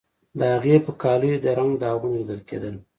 [0.39, 2.75] د هغې په کالیو د رنګ داغونه لیدل کیدل